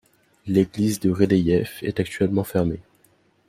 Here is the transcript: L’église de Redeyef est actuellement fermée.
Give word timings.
L’église 0.47 0.99
de 0.99 1.11
Redeyef 1.11 1.83
est 1.83 1.99
actuellement 1.99 2.43
fermée. 2.43 2.79